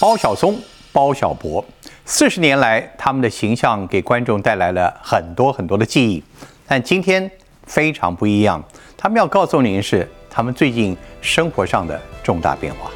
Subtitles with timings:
[0.00, 0.58] 包小松、
[0.94, 1.62] 包小柏，
[2.06, 6.24] 四十年来，他们的形象给观众带来了很多很多的记忆。
[6.66, 7.30] 但今天
[7.66, 8.64] 非常不一样，
[8.96, 12.90] 他们要告诉您是他们最近生活上的重大变化。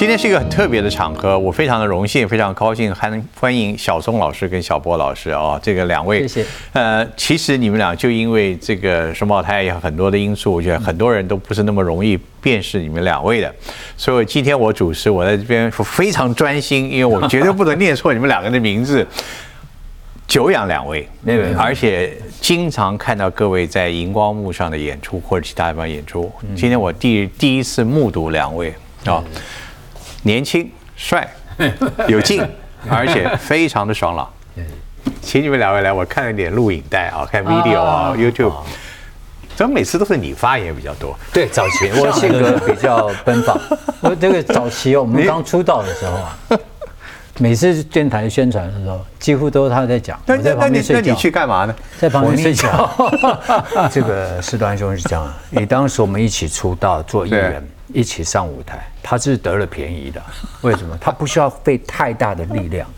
[0.00, 6.46] 今天是一个很特别的场合，我非常的荣幸，非常高兴，还能欢迎小松老师跟小波老师啊，这个两位，谢谢。
[6.72, 13.54] 呃，其实你们俩就因为这个双胞胎有很多的因素，我觉得很多人都不是那么容易辨识你们两位的，
[13.94, 19.06] 所以今天我主持，我在这边非常专心，因为我绝对不能念错 你们两个的名字。
[20.26, 28.72] 久仰两位，那个，而且经常看到各位在荧光幕上的演出或者其他地方演出，今天我第第一次目睹两位
[29.04, 29.22] 啊。
[30.22, 31.28] 年轻、帅、
[32.08, 32.46] 有劲，
[32.88, 34.28] 而且非常的爽朗。
[35.22, 38.52] 请你们两位来，我看了点录影带啊，看 video 啊，YouTube。
[39.56, 41.14] 怎么每次都是你发言比较多？
[41.32, 43.58] 对，早期我性格比较奔放。
[44.00, 46.38] 我这个早期哦，我们刚出道的时候啊，
[47.38, 50.20] 每次电台宣传的时候，几乎都是他在讲。
[50.26, 51.74] 那那那你那你去干嘛呢？
[51.98, 52.90] 在旁边睡觉。
[53.90, 57.66] 这个师端兄是这样，你当时我们一起出道做艺人。
[57.92, 60.22] 一起上舞台，他是得了便宜的。
[60.60, 60.96] 为什么？
[61.00, 62.88] 他不需要费太大的力量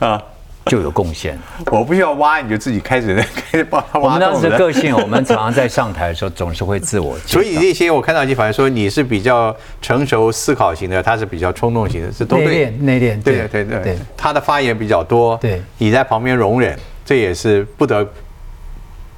[0.00, 0.22] 啊，
[0.66, 1.38] 就有贡献。
[1.66, 3.16] 我不需要挖，你就自己开始
[3.50, 4.04] 开始帮他挖。
[4.06, 7.18] 我们当时个性，我们常常在上台的时候总是会自我。
[7.26, 12.70] 所以那些我看到你反正说你是比较成熟思考型的，他是比较冲动型的，是都对。
[12.70, 13.98] 内敛，对对对对。
[14.16, 18.06] 他的发言比较多，对，你在旁边容忍，这也是不得。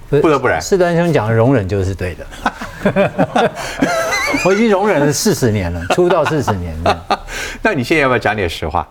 [0.08, 2.24] 不得不然，四端兄讲的容忍就是对的。
[4.44, 7.20] 我已经容忍了四十年了，出道四十年了。
[7.60, 8.86] 那你现在要不要讲点实话？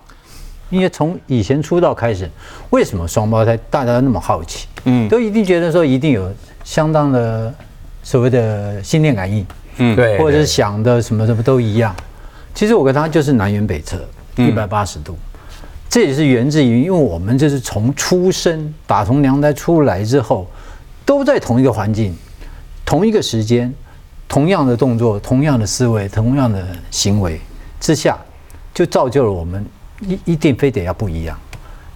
[0.70, 2.30] 因为从以前出道开始，
[2.70, 4.68] 为什么双胞胎大家那么好奇？
[4.86, 6.32] 嗯，都一定觉得说一定有
[6.64, 7.54] 相当的
[8.04, 9.46] 所谓的心电感应，
[9.78, 11.96] 嗯，对，或者是想的什么什么都一样。
[12.54, 14.04] 其实我跟他就是南辕北辙，
[14.38, 15.18] 一百八十度。
[15.90, 20.48] 这也是源自于，因为我们就是从出生打从娘胎出来之后。
[21.08, 22.18] 都在同一个环境，
[22.84, 23.72] 同一个时间，
[24.28, 27.40] 同样的动作，同样的思维，同样的行为
[27.80, 28.18] 之下，
[28.74, 29.64] 就造就了我们
[30.02, 31.38] 一一定非得要不一样。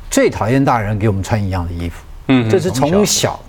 [0.10, 3.40] 最讨厌大人给我们穿一样的衣服，嗯，就是从小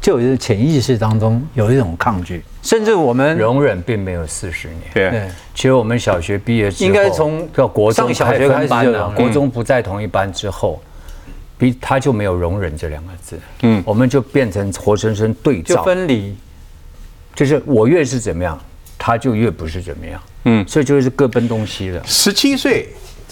[0.00, 4.80] 就有潜意识当中有一种抗拒，甚至我们容忍并没有四十年。
[4.92, 10.82] 对，其实我们小学毕业之后，应该从到国中小学开始了，国中不在同一班之后。
[11.56, 16.36] 比他就没有容忍这两个字，嗯，我们就变成活生生对照，分离，
[17.32, 18.60] 就是我越是怎么样，
[18.98, 22.02] 他就越不是怎么样，嗯，所以就是各奔东西了。
[22.04, 22.88] 十七岁，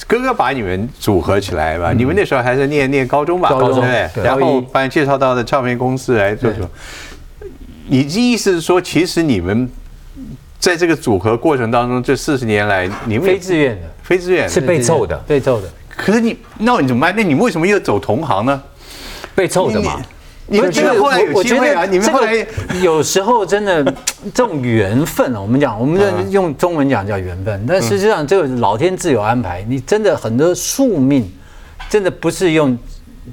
[0.06, 3.84] 哥哥把你们组合起来吧，你们那时候还是念念高中吧，高中，
[4.22, 6.68] 然后把你介绍到的唱片公司来做做。
[7.88, 9.70] 你的意思是说，其实你们
[10.58, 15.68] 在这个组合过程当中，这四十年来，你们非自愿的，非自愿是被凑的，被凑的。
[15.88, 17.14] 可是你，那你怎么办？
[17.16, 18.62] 那你为什么又走同行呢？
[19.34, 20.00] 被凑的嘛。
[20.46, 21.84] 你们这个后来有机会啊？
[21.84, 22.46] 你们后来
[22.82, 23.82] 有时候真的
[24.34, 29.64] 这种缘分啊，我们讲，我们用中文讲叫缘分，但实际上这个老天自有安排。
[29.68, 31.30] 你真的很多宿命，
[31.88, 32.76] 真的不是用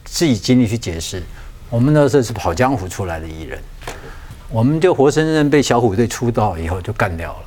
[0.06, 1.22] 自己经历去解释。
[1.69, 3.59] 我们那时候是跑江湖出来的艺人，
[4.50, 7.40] 我们就活生生被小虎队出道以后就干掉了。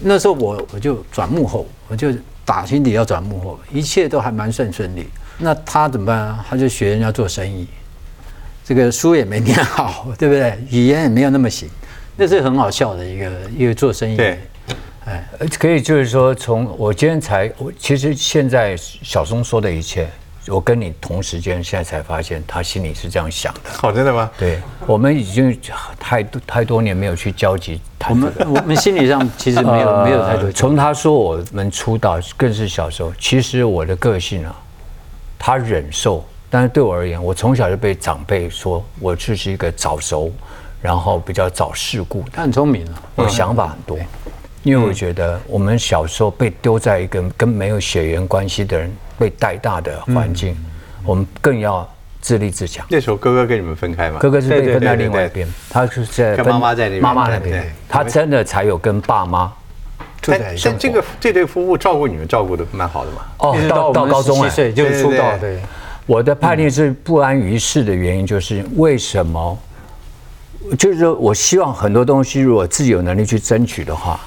[0.00, 2.12] 那时候我我就转幕后，我就。
[2.42, 5.06] 打心底要转幕后，一切都还蛮顺顺利。
[5.38, 6.44] 那他怎么办啊？
[6.48, 7.64] 他就学人家做生意，
[8.70, 10.56] 这个书也没念好， 对不对？
[10.70, 11.68] 语言也没有那么行，
[12.14, 14.16] 那是很好笑的一个一个做生意。
[14.16, 14.38] 对，
[15.04, 20.08] 哎，可以就是说，从我今天才，我其实现在小松说的一切。
[20.46, 23.60] 我跟你同时间，现在才发现他心里是这样想的。
[23.82, 24.30] 哦，真的吗？
[24.38, 25.60] 对，我们已经
[25.98, 27.80] 太多太多年没有去交集。
[28.08, 30.50] 我们我们心理上其实没有没有太多。
[30.52, 33.12] 从他说我们出道，更是小时候。
[33.18, 34.56] 其实我的个性啊，
[35.38, 40.30] 他忍受，但是对我而言，我从小就被长辈说我就是一个早熟，
[40.82, 42.22] 然后比较早世故。
[42.32, 43.96] 他很聪明啊，我想法很多。
[44.62, 48.92] 因为我觉得我们小时候被丢在一个跟没有血缘关系的人。
[49.20, 50.56] 被带大的环境，
[51.04, 51.86] 我们更要
[52.22, 52.86] 自立自强。
[52.88, 54.18] 那时候哥哥跟你们分开吗？
[54.18, 57.02] 哥哥是被分在另外一边，他是在跟妈妈在那边。
[57.02, 59.52] 妈妈那边，他真的才有跟爸妈。
[60.22, 63.18] 但但这个这对夫妇照顾你们照顾的蛮好的嘛。
[63.40, 65.36] 哦，到到高中七岁就出道。
[65.36, 65.60] 对，
[66.10, 69.56] 我的叛逆是不安于世的原因，就是为什么？
[70.76, 74.18] 就是说我希望很多东西，如果自己有能力去争取的话，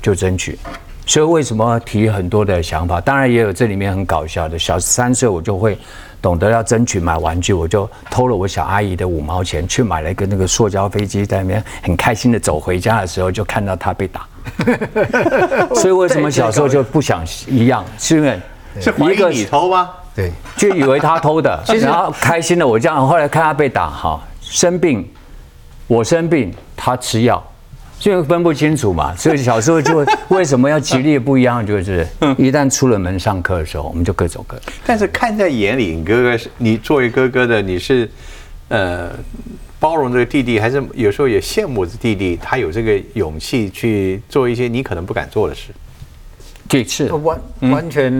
[0.00, 0.58] 就争取。
[1.04, 2.98] 所以为什么提很多的想法？
[2.98, 4.58] 当然也有这里面很搞笑的。
[4.58, 5.76] 小三岁我就会
[6.22, 14.26] 懂得要争取买玩具，我就偷了我小阿姨的五毛钱去买了一个那个塑胶飞机，在那边很开心的走回家的时候，就看到他被打。
[15.76, 17.84] 所以为什么小时候就不想一样？
[17.98, 18.40] 是因为
[18.80, 19.90] 是怀疑你偷吗？
[20.18, 25.08] 对，就以为他偷的， 然后开心的我这样，后来看他被打，哈，生病，
[25.86, 27.40] 我生病，他吃药。
[28.00, 32.06] 就分不清楚嘛，所以小时候就 为什么要极力不一样，就是
[32.36, 34.56] 一旦出了门上课的时候，我们就各走各。
[34.84, 38.08] 但是看在眼里，你哥哥是你作为哥哥的，你是
[38.68, 39.10] 呃
[39.80, 45.72] 包容这个弟弟，还是有时候也羡慕这弟弟，他有这个勇气去做一些你可能不敢做的事。
[46.68, 48.12] 几次完完全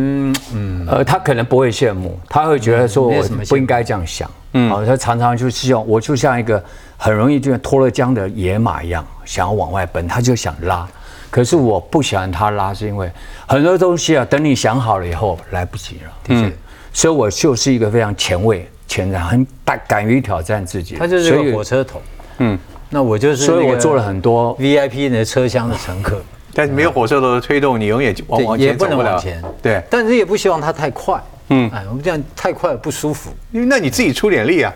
[0.54, 4.30] 嗯呃，他可能不会羡慕，他会觉得说我不应该这样想。
[4.54, 6.62] 嗯，他常常就希望我就像一个
[6.96, 9.06] 很容易就像脱了缰的野马一样。
[9.26, 10.88] 想要往外奔，他就想拉，
[11.28, 13.10] 可是我不喜欢他拉，是因为
[13.46, 16.12] 很多东西啊，等你想好了以后来不及了。
[16.28, 16.50] 嗯，
[16.94, 20.94] 所以我就是一个非常前卫、前瞻、很大敢于挑战自己。
[20.94, 22.00] 他就是个火车头，
[22.38, 22.58] 嗯，
[22.88, 26.22] 那我就是，所以我做了很多 VIP 的车厢的乘客。
[26.54, 29.22] 但是没有火车头的推动，你永远往往前走不了。
[29.62, 31.22] 对，但是也不希望它太快。
[31.50, 33.30] 嗯，哎，我们这样太快不舒服。
[33.52, 34.72] 因为那你自己出点力啊。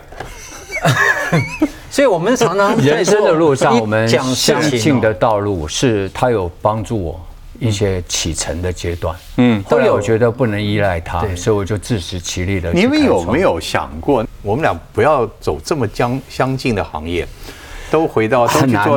[1.89, 7.23] 所以，我们常常人生的路上，我们相信的道路是它有帮助我
[7.59, 9.15] 一些启程的阶段。
[9.37, 12.73] 嗯，后来我觉得不能依赖它，所以我就自食其力的。
[12.73, 17.27] 你们有没有想过，我们俩不要走这么相相近的行业，
[17.93, 18.89] 都回到很难，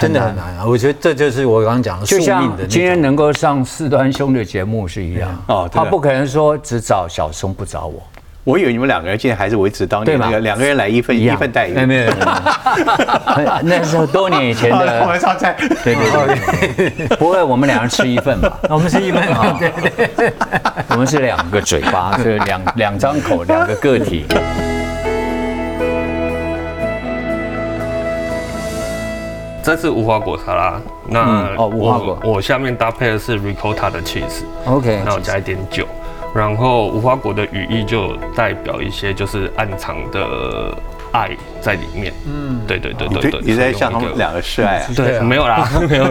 [0.00, 0.56] 真的很难。
[0.56, 0.64] 啊！
[0.66, 8.02] 我觉得这就是我刚刚讲的，就像今天能够上四端兄的节目是一样哦，他不可能说只找小松不找我。
[8.44, 12.12] 我以为你们两个人现在还是维持当年那个两个人来一份一份待遇，没有，
[13.64, 18.58] 那是多年以前的我们上菜，对对对，不会，我们两人吃一份吧？
[18.70, 19.22] 我们吃一份。
[19.28, 19.70] 啊，对
[20.16, 20.32] 对，
[20.88, 24.24] 我们是两个嘴巴，是两两张口，两个个体。
[29.62, 35.86] 这是无花果沙拉，那哦无花果，我下面搭配的是 ricotta 的 cheese，OK，那我加一点酒。
[36.34, 40.74] 然后无花果的羽翼就代表一些就是暗藏的
[41.12, 41.30] 爱
[41.60, 42.10] 在里面。
[42.26, 43.40] 嗯，对对对对对。
[43.42, 44.88] 你在向他们两个示爱啊？
[44.96, 46.06] 对，没有啦， 没有。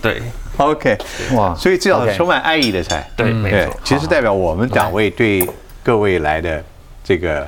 [0.00, 0.22] 对
[0.56, 0.96] ，OK，
[1.34, 3.06] 哇，所以至少充满爱意的菜。
[3.14, 3.76] 对，没错。
[3.84, 5.46] 其实代表我们两位对
[5.82, 6.64] 各位来的
[7.04, 7.46] 这个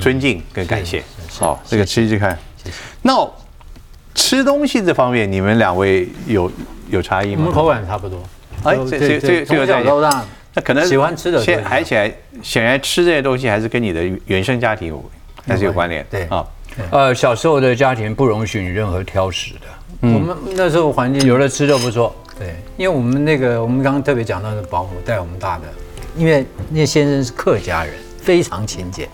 [0.00, 1.02] 尊敬跟感谢。
[1.38, 2.38] 好，这个吃一吃看。
[3.02, 3.14] 那
[4.20, 6.52] 吃东西这方面，你们两位有
[6.90, 7.38] 有差异吗？
[7.40, 8.22] 我们口感差不多。
[8.62, 10.22] 哎，这这这这个小到大。
[10.54, 12.12] 那可能喜欢吃的，现还起来，
[12.42, 15.02] 显然吃这些东西还是跟你的原生家庭有
[15.46, 16.04] 还是有关联。
[16.10, 16.44] 对啊，
[16.90, 19.60] 呃，小时候的家庭不容许你任何挑食的。
[20.02, 22.14] 我们那时候环境有的吃就不错。
[22.38, 25.64] 对，因为我们那个我们刚刚特别讲到的保姆带我们大的，
[26.16, 29.08] 因为那先生是客家人，非常勤俭，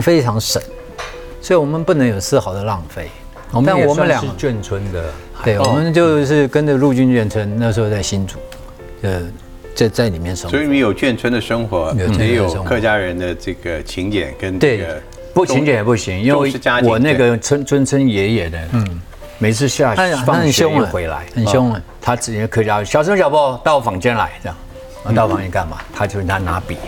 [0.00, 0.62] 非常省，
[1.40, 3.08] 所以我们不能有丝毫的浪费。
[3.52, 5.04] 但我们俩是眷村的，
[5.44, 8.38] 对，我们就是跟着陆军眷村，那时候在新竹，
[9.02, 9.22] 呃。
[9.76, 14.98] 在在里面生活，所以你有眷村的生活，也有客家人的这个勤俭跟这个
[15.34, 16.50] 不勤俭也不行，因为
[16.82, 19.02] 我那个村村村爷爷的，嗯，
[19.36, 25.76] 每次下去放学回来很凶啊，他直接客家小声小波到我房间来这样，到房间干嘛？
[25.94, 26.78] 他就他拿笔，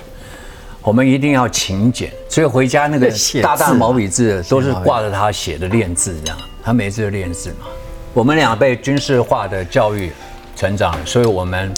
[0.88, 3.12] 我们一定要勤俭，所以回家那个
[3.44, 7.66] 大大毛笔字都是挂着他写的练字这样，他每次都练字嘛。
[8.14, 10.10] 我们俩被军事化的教育
[10.56, 11.70] 成长，所以我们。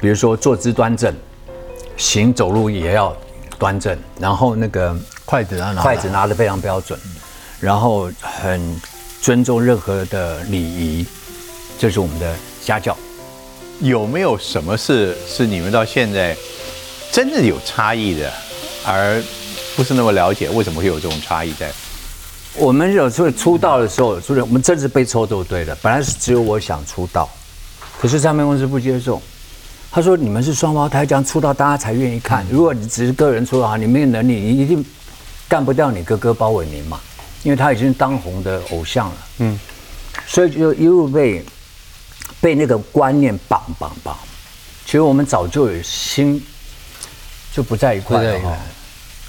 [0.00, 1.12] 比如说坐姿端正，
[1.96, 3.14] 行走路也要
[3.58, 6.96] 端正，然后那个筷子拿筷子拿的非常标准，
[7.58, 8.80] 然后很
[9.20, 11.04] 尊重任何的礼仪，
[11.76, 12.96] 这是我们的家教。
[13.80, 16.36] 有没有什么事是你们到现在
[17.12, 18.32] 真的有差异的，
[18.86, 19.22] 而
[19.76, 21.70] 不是那么了解为什么会有这种差异在？
[22.56, 27.28] 我们有时候出道的时候，就是我们真是被抽走对的，本来是只有我想出道，
[28.00, 29.20] 可是唱片公司不接受。
[29.92, 32.46] 他说：“你们是双胞胎，这样出道大家才愿意看。
[32.48, 34.84] 如果你只是个人出道，你没有能力，你一定
[35.48, 37.00] 干不掉你哥哥包伟民嘛，
[37.42, 39.16] 因为他已经当红的偶像了。
[39.38, 39.58] 嗯，
[40.28, 41.44] 所以就一路被
[42.40, 44.16] 被那个观念绑绑绑。
[44.84, 46.40] 其实我们早就有心
[47.52, 48.56] 就不在一块了哈。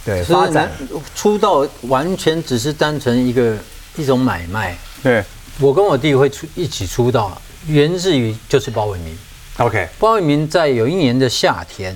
[0.03, 0.71] 对，发展
[1.15, 3.55] 出道完全只是单纯一个
[3.95, 4.75] 一种买卖。
[5.03, 5.23] 对，
[5.59, 9.17] 我跟我弟会出一起出道，源自于就是包伟民。”
[9.57, 11.95] OK，包伟明在有一年的夏天，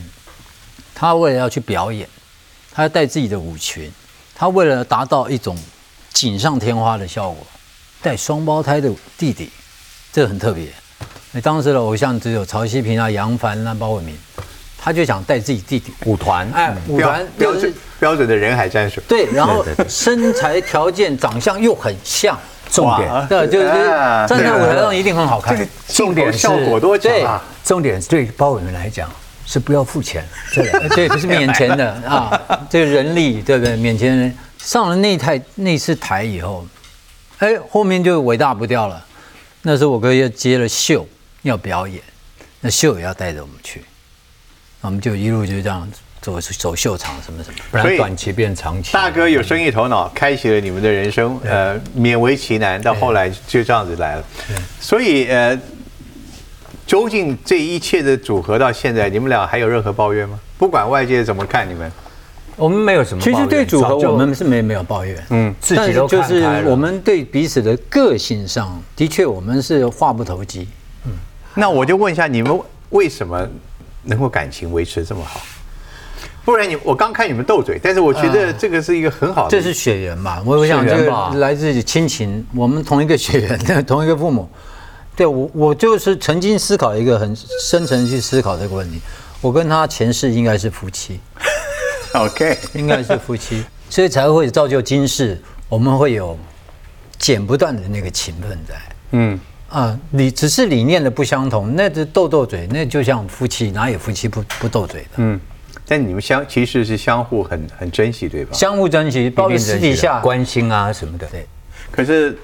[0.93, 2.07] 他为了要去表演，
[2.71, 3.91] 他要带自己的舞裙，
[4.35, 5.57] 他为了达到一种
[6.13, 7.37] 锦上添花的效果，
[8.03, 9.49] 带双胞胎的弟弟，
[10.13, 10.67] 这很特别。
[11.41, 14.15] 当时的偶像只有曹希平啊、杨凡啊、包伟明，
[14.85, 19.01] 他就想带自己弟弟舞团，哎，舞团标准标准的人海战术。
[19.07, 22.37] 对，然后身材条件、长相又很像，
[22.69, 25.57] 重点对，就是站在舞台上一定很好看。
[25.87, 27.43] 重点效果多强啊！
[27.63, 29.09] 重点对包伟明来讲
[29.47, 30.23] 是不要付钱，
[30.53, 32.39] 对， 对，不是免钱的啊，
[32.69, 33.75] 这个人力对不对？
[33.75, 36.63] 免钱人上了那台那次台以后，
[37.39, 39.03] 哎，后面就伟大不掉了。
[39.63, 41.07] 那时候我哥又接了秀。
[41.41, 42.01] 要表演，
[42.59, 43.85] 那秀也要带着我们去，
[44.85, 45.87] 我们就一路就这样
[46.21, 48.93] 走走秀场什么什么，不然短期变长期。
[48.93, 54.23] 大哥有生意头脑，开启了你们的人生，呃，勉为其难，到后来就这样子来了。
[54.79, 55.59] 所以呃，
[56.85, 60.39] 究竟这一切的组合到现在，你们俩还有任何抱怨吗？
[60.57, 61.91] 不管外界怎么看你们，
[62.55, 63.23] 我们没有什么。
[63.23, 70.67] 其实对组合我们是没没有抱怨，嗯，自己都就是我们对彼此的个性上的确我们是话不投机。
[71.55, 73.47] 那我就问一下，你们为什么
[74.05, 75.41] 能够感情维持这么好？
[76.43, 80.39] 不然你我刚看你们斗嘴，但是我觉得这个是一个很好的，这是血缘嘛？
[80.45, 84.47] 我我想这个来自于亲情，我们同一个血缘，同一个父母。
[85.15, 89.01] 对我，我就是曾经思考一个很深层去思考这个问题。
[89.41, 91.19] 我跟他前世应该是夫妻，
[92.13, 96.37] OK，应该是夫妻，所以才会造就今世我们会有
[97.17, 98.75] 剪不断的那个情分在，
[99.11, 99.39] 嗯。
[99.75, 105.09] 啊，理只是理念的不相同，那是斗斗嘴，那就像夫妻，哪有夫妻不不斗嘴的？
[105.17, 105.37] 嗯，
[105.85, 108.53] 但你们相其实是相互很很珍惜，对吧？
[108.53, 111.27] 相互珍惜，包括私底下关心啊什么的。
[111.27, 111.45] 对。
[111.91, 112.37] 可是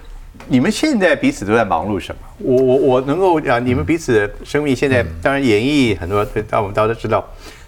[0.49, 2.21] 你们现在彼此都在忙碌什么？
[2.39, 7.25] 我我我能够啊，你们彼此的生命现在当然演绎很多，但我们大家都知道，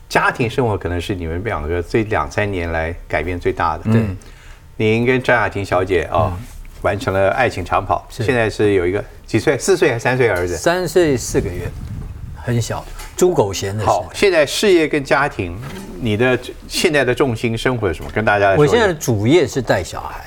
[0.09, 3.85] 家庭生活可能是你们两个这两三年来改变最大的。
[3.85, 4.01] 对。
[4.75, 6.37] 您跟张雅婷小姐啊。
[6.83, 9.57] 完成了爱情长跑，现在是有一个几岁？
[9.57, 10.55] 四岁还是三岁儿子？
[10.55, 11.67] 三岁四个月，
[12.35, 12.85] 很小，
[13.17, 13.85] 猪狗嫌的。
[13.85, 15.57] 好，现在事业跟家庭，
[15.99, 16.37] 你的
[16.67, 18.11] 现在的重心生活是什么？
[18.13, 20.25] 跟大家我现在的主业是带小孩，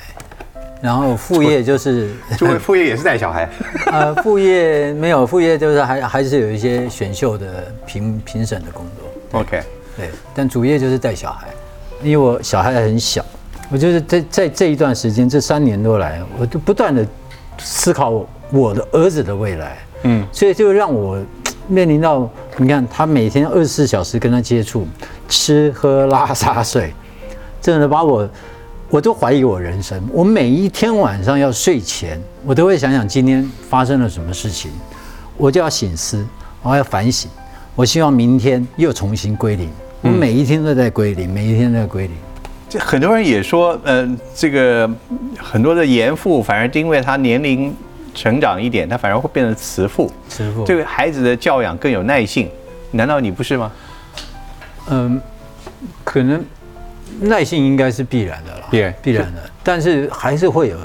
[0.81, 3.47] 然后副业就是， 诸位副业也是带小孩。
[3.93, 9.39] 呃，副业没有，副业就是还还是有一些选秀的评评审的工作。
[9.39, 9.61] OK，
[9.95, 11.47] 对，但主业就是带小孩，
[12.01, 13.23] 因为我小孩很小。
[13.69, 17.05] 我就是在在这一段时间，这三年多来，我就不断的
[17.57, 19.77] 思考我的儿子的未来。
[20.03, 21.21] 嗯，所以就让我
[21.67, 24.87] 面临到，你看他每天二十四小时跟他接触，
[25.27, 26.93] 吃喝拉撒睡，
[27.61, 28.29] 真的把我，
[28.89, 30.01] 我都怀疑我人生。
[30.13, 34.71] 我每一天晚上要睡前，我都会想想今天发生了什么事情，
[35.35, 36.25] 我就要醒思，
[36.61, 37.29] 我要反省。
[37.75, 39.69] 我希望明天又重新归零。
[40.01, 42.15] 我每一天都在归零，每一天都在归零。
[42.69, 44.89] 这很多人也说，嗯，这个
[45.37, 47.73] 很多的严父反而因为他年龄
[48.13, 50.11] 成长一点，他反而会变成慈父。
[50.27, 52.49] 慈父对孩子的教养更有耐性，
[52.91, 53.71] 难道你不是吗？
[54.89, 55.21] 嗯，
[56.03, 56.43] 可能
[57.21, 60.77] 耐性应该是必然的了，必然必然的，但是还是会有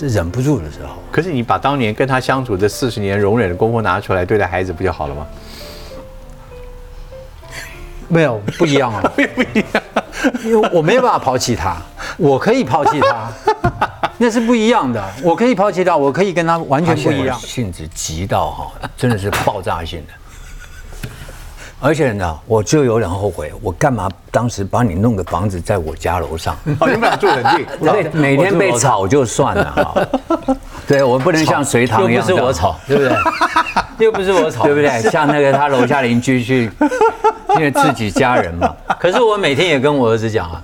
[0.00, 0.94] 忍不住的时候。
[1.10, 5.26] 可是你把当年跟他相处这四十年容忍的功夫拿出来对待孩子，不就好了吗？
[8.08, 9.02] 没有不一样啊，
[9.34, 9.82] 不一样。
[10.44, 11.76] 因为我没有办法抛弃他，
[12.16, 13.30] 我可以抛弃他，
[14.18, 15.02] 那是不一样的。
[15.22, 17.38] 我可以抛弃他，我可以跟他完全不一样。
[17.38, 20.12] 性子急到哈，真的是爆炸性的。
[21.78, 26.56] 而且呢，我就有点后悔，我干嘛当时把你弄个房子在我家楼上？
[26.64, 30.56] 你们俩住很近，对，每天被吵就算了哈。
[30.88, 33.14] 对我不能像隋唐一样，又不是我吵，对不对？
[33.98, 35.10] 又不是我吵，对不对？
[35.10, 36.70] 像那个他楼下邻居去。
[37.56, 40.62] 因为自己家人嘛，可是我每天也跟我儿子讲啊，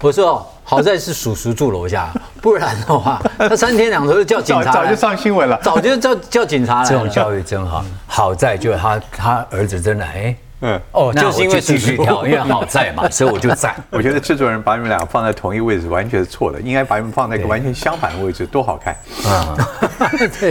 [0.00, 6.88] 我说好在是叔叔住楼下，不然的话，他三天两头就叫警察，早就上新闻了，早就叫叫警察了。
[6.88, 13.74] 这种教育真好，好在就他他儿子真的哎，嗯哦，就是因为继续跳，因为好在嘛，所以我就在。
[13.90, 18.96] 我觉得制作人把你们俩放在同一位置完全是错的，应该把你们放在一个完全相反的位置，多好看
[19.30, 19.56] 啊！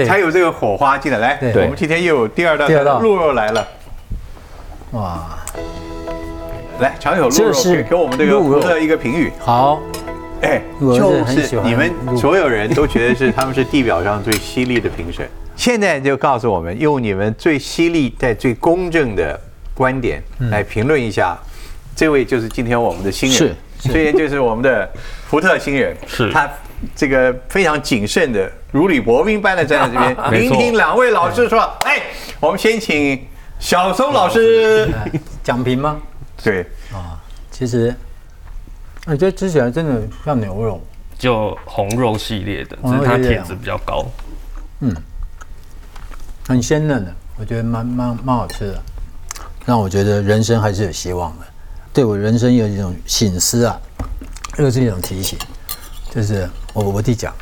[0.08, 1.18] 才有这个火花进来。
[1.18, 3.68] 来，我们今天又有第二道鹿肉来了，
[4.92, 5.38] 哇！
[6.80, 9.32] 来，常有鹿肉给给我们这个福特一个评语。
[9.40, 9.82] 好，
[10.42, 15.28] 哎，就是你们所有人都觉得是他们是地表上最犀利的评审。
[15.56, 19.38] 现在就告诉我们，用你们最犀利、在最公正的
[19.78, 21.38] 观点来评论一下，
[21.96, 23.38] 这位就是今天我们的新人，
[23.80, 24.90] 是，这位就是我们的
[25.28, 26.32] 福特新人，是。
[26.32, 26.50] 他
[26.96, 31.62] 这个非常谨慎的，如履薄冰般的站在这边， 聆听两位老师说。
[31.82, 32.02] 哎，
[32.40, 33.24] 我们先请
[33.60, 34.92] 小松老师。
[35.44, 36.02] 讲评吗？
[36.44, 36.62] 对。
[36.92, 37.94] 啊，其实，
[39.06, 40.82] 我觉得吃起来真的像牛肉，
[41.18, 44.06] 就红肉系列的，只是它铁质比较高。
[44.82, 44.96] 嗯，
[46.48, 48.84] 很鲜嫩的，我觉得蛮蛮蛮好吃的，
[49.68, 51.46] 让我觉得人生还是有希望的，
[51.92, 53.78] 对我人生有一种醒思啊，
[54.60, 55.38] 又是一种提醒，
[56.10, 57.34] 就是我我弟讲，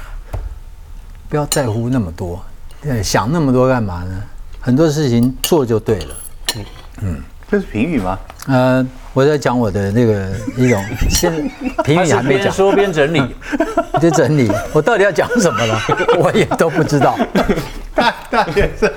[1.29, 2.43] 不要在乎那么多，
[3.03, 4.23] 想那么多干嘛呢？
[4.59, 6.15] 很多事情做就对了。
[7.03, 8.17] 嗯，这是评语吗？
[8.47, 8.83] 呃，
[9.15, 11.31] 我在讲我的那个一种 先
[11.85, 13.23] 评语还没讲，说边整理，
[14.01, 15.79] 就整理，我到底要讲什么了，
[16.19, 17.17] 我也都不知道。
[17.95, 18.91] 大大学生，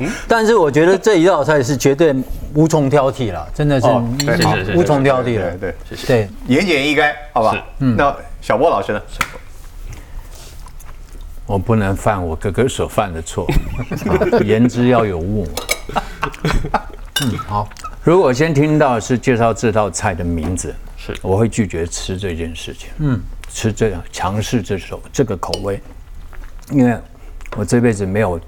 [0.00, 2.12] 嗯，但是我觉得这一道菜是绝对
[2.54, 3.86] 无从挑剔了，真的是
[4.74, 5.48] 无从挑剔了。
[5.58, 6.06] 对，谢谢。
[6.08, 7.64] 对，言简意赅，好吧？
[7.78, 7.94] 嗯。
[7.96, 9.00] 那小波老师呢？
[11.46, 13.46] 我不能犯我哥哥所犯的错，
[14.44, 15.46] 言之要有物。
[17.20, 17.68] 嗯，好。
[18.04, 22.88] 如果先听到是介绍这道菜的名字，是我会拒绝吃这件事情。
[22.98, 25.80] 嗯，吃这样强势这首这个口味，
[26.70, 26.98] 因为
[27.56, 28.40] 我这辈子没有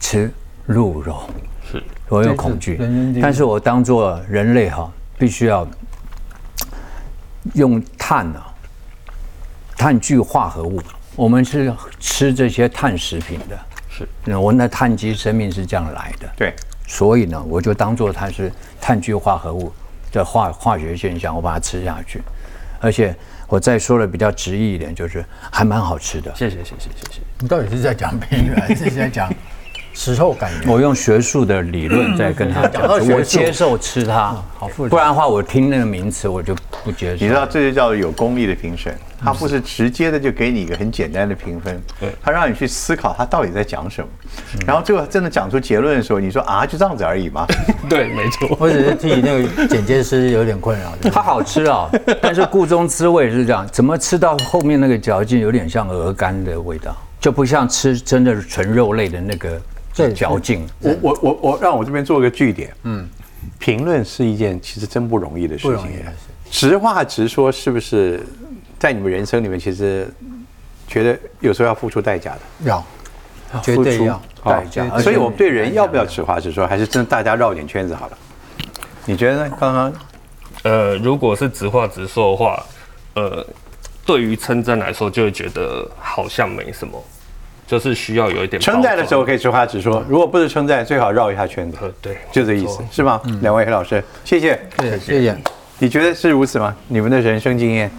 [0.00, 0.32] 吃
[0.64, 1.28] 鹿肉，
[1.70, 2.78] 是我有恐惧。
[3.20, 5.68] 但是我当做人类哈，必须要
[7.52, 8.46] 用碳啊，
[9.76, 10.80] 碳聚化合物。
[11.14, 13.58] 我们是吃这些碳食品的，
[13.90, 16.26] 是我们的碳基生命是这样来的。
[16.34, 16.54] 对。
[16.86, 18.50] 所以呢，我就当做它是
[18.80, 19.72] 碳聚化合物
[20.12, 22.22] 的化化学现象，我把它吃下去。
[22.80, 23.14] 而且
[23.48, 26.32] 我再说的比较直译一点，就是还蛮好吃的。
[26.34, 27.20] 谢谢谢谢谢谢。
[27.40, 29.32] 你到底是在讲评语，还是在讲？
[29.98, 34.90] 时候感觉，我用学术的理论在跟他讲，我接受吃它，好复杂。
[34.90, 36.54] 不然的话，我听那个名词我就
[36.86, 37.24] 不接受。
[37.24, 44.08] 你知道，这就叫做有功力的评审，他不是直接的就给你一个很简单的评分，对，他让你去思考他到底在讲什么，
[44.64, 47.44] 然后最后真的讲出结论的时候，你说啊，就这样子而已吗？
[47.90, 48.56] 对，没错。
[48.60, 50.92] 我只是替那个剪接师有点困扰。
[51.12, 51.90] 它好吃啊，
[52.22, 59.60] 但是故中滋味是这样，怎么吃到后面那个嚼劲有点像鹅肝的味道，就不像吃真的纯肉类的那个。
[59.96, 62.70] 这嚼劲，我我我我让我这边做个据点。
[62.82, 63.08] 嗯，
[63.58, 65.88] 评论是一件其实真不容易的事情。
[66.50, 68.20] 直话直说，是不是
[68.78, 70.08] 在你们人生里面，其实
[70.86, 72.40] 觉得有时候要付出代价的？
[72.64, 72.84] 要，
[73.62, 74.98] 绝对要代价。
[74.98, 78.18] 所以我们对人要不要直话直说，还是真的大家绕点圈子好了？
[79.04, 79.56] 你觉得呢？
[79.58, 79.92] 刚刚，
[80.62, 82.64] 呃，如果是直话直说的话，
[83.14, 83.46] 呃，
[84.04, 87.02] 对于称赞来说，就会觉得好像没什么。
[87.66, 91.76] 就是需要有一点称赞的时候可以直话直说，如果不是称赞，最好绕一下圈子。
[92.00, 93.20] 对，就这意思，是吗？
[93.40, 94.56] 两位黑老师，谢谢，
[95.00, 95.36] 谢谢。
[95.78, 96.74] 你觉得是如此吗？
[96.88, 97.90] 你们的人生经验？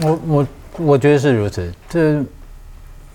[0.00, 0.46] 我我
[0.78, 1.72] 我觉得是如此。
[1.88, 2.24] 这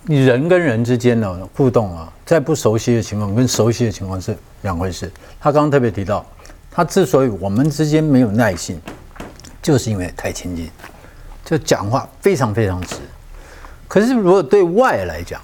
[0.04, 5.10] 你人跟人之间的互动啊，在不熟悉的情况跟熟悉的情况是两回事。
[5.38, 6.24] 他刚刚特别提到，
[6.70, 8.80] 他之所以我们之间没有耐性，
[9.60, 10.70] 就是因为太亲近，
[11.44, 12.96] 就讲话非常非常直。
[13.86, 15.40] 可是，如果对外来讲，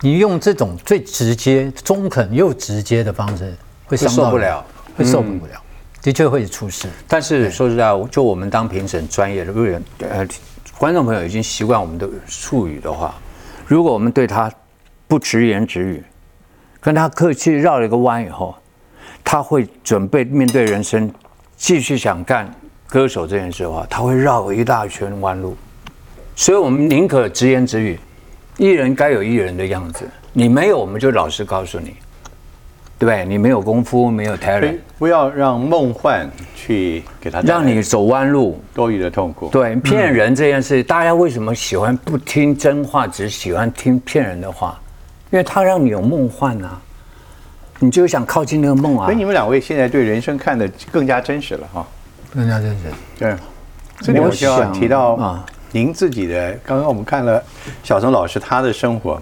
[0.00, 3.54] 你用这种最直接、中肯又直接的方式，
[3.86, 4.64] 会受不了，
[4.96, 5.62] 会受不了，
[6.08, 6.88] 的确会出事。
[7.06, 10.26] 但是说实在，就我们当评审专业的人，呃，
[10.78, 13.14] 观众朋友已经习惯我们的术语的话，
[13.66, 14.50] 如果我们对他
[15.06, 16.02] 不直言直语，
[16.80, 18.56] 跟他客气绕了一个弯以后，
[19.22, 21.12] 他会准备面对人生，
[21.58, 22.50] 继续想干
[22.86, 25.54] 歌手这件事的话，他会绕一大圈弯路。
[26.34, 28.00] 所以，我们宁可直言直语，
[28.56, 30.08] 艺人该有艺人的样子。
[30.32, 31.94] 你没有，我们就老实告诉你，
[33.06, 33.24] 对？
[33.24, 39.48] 你没有功夫，没有 talent，不要让梦幻去给他让你走弯路，多余的痛苦。
[39.48, 44.78] 对，骗人这件事，大家为什么喜欢不听真话，只喜欢听骗人的话？
[45.30, 46.80] 因为他让你有梦幻啊，
[47.78, 49.04] 你就想靠近那个梦啊。
[49.04, 51.86] 所以你们两位现在对人生看的更加真实了哈，
[52.32, 52.84] 更加真实。
[53.18, 53.36] 对，
[54.00, 55.46] 这里我就要提到啊。
[55.70, 57.44] 您自己的，刚刚我们看了
[57.82, 59.20] 小松老师他的生活，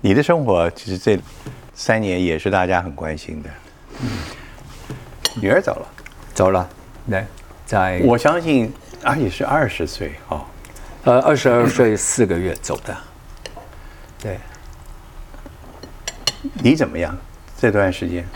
[0.00, 1.18] 你的生活其实这
[1.82, 3.48] 三年也是大家很关心的。
[5.40, 5.88] 女儿走了，
[6.34, 6.68] 走了，
[7.08, 7.24] 对，
[7.64, 8.70] 在我相信
[9.02, 10.44] 阿姨是二十岁哦，
[11.04, 12.94] 呃，二十二岁四个月走的，
[14.20, 14.36] 对。
[16.62, 17.16] 你怎么样
[17.58, 18.26] 这段时间？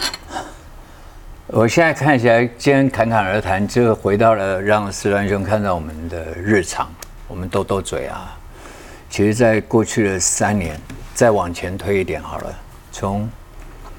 [1.48, 6.90] 我现在看起来，今天侃侃而谈，就回到了让石川兄看到我们的日常，
[7.28, 8.34] 我们斗斗嘴啊。
[9.10, 10.80] 其实，在过去的三年，
[11.14, 12.58] 再往前推一点好了，
[12.94, 13.28] 从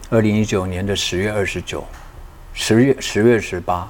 [0.10, 1.84] 二零一九年的十月二十九，
[2.54, 3.86] 十月十月十八，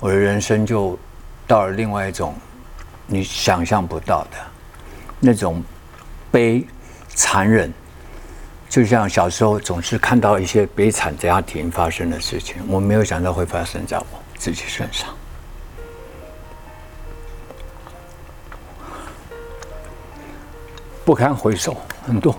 [0.00, 0.98] 我的人生就
[1.46, 2.34] 到了另外一种
[3.06, 4.36] 你想象不到的
[5.20, 5.62] 那种
[6.32, 6.66] 悲
[7.10, 7.72] 残忍。
[8.68, 15.14] 就像小时候总是看到一些悲惨家庭发生的事情，我没有想到会发生在我自己身上，
[21.04, 22.36] 不堪回首，很多。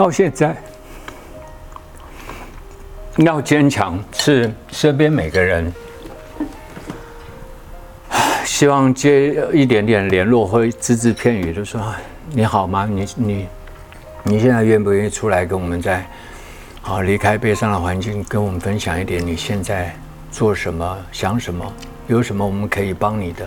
[0.00, 0.56] 到现在，
[3.18, 5.70] 要坚强，是身边每个人
[8.46, 11.78] 希望接一点点联络或只字片语，就说
[12.30, 12.88] 你好吗？
[12.90, 13.46] 你你
[14.22, 16.02] 你现在愿不愿意出来跟我们在
[16.80, 19.94] 好离开悲伤的环境，跟我们分享一点你现在
[20.30, 21.70] 做什么、想什么，
[22.06, 23.46] 有什么我们可以帮你的？